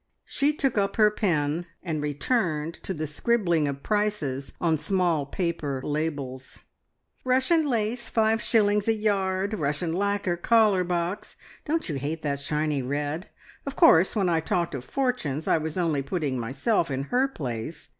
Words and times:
She 0.25 0.51
took 0.51 0.79
up 0.79 0.95
her 0.95 1.11
pen 1.11 1.67
and 1.83 2.01
returned 2.01 2.73
to 2.81 2.91
the 2.91 3.05
scribbling 3.05 3.67
of 3.67 3.83
prices 3.83 4.51
on 4.59 4.79
small 4.79 5.27
paper 5.27 5.79
labels. 5.85 6.61
"Russian 7.23 7.67
lace, 7.69 8.09
five 8.09 8.41
shillings 8.41 8.87
a 8.87 8.95
yard. 8.95 9.59
Russian 9.59 9.93
lacquer 9.93 10.37
collar 10.37 10.83
box. 10.83 11.35
Don't 11.65 11.87
you 11.87 11.99
hate 11.99 12.23
that 12.23 12.39
shiny 12.39 12.81
red? 12.81 13.29
Of 13.63 13.75
course, 13.75 14.15
when 14.15 14.27
I 14.27 14.39
talked 14.39 14.73
of 14.73 14.83
fortunes 14.83 15.47
I 15.47 15.59
was 15.59 15.77
only 15.77 16.01
putting 16.01 16.39
myself 16.39 16.89
in 16.89 17.03
her 17.13 17.27
place. 17.27 17.89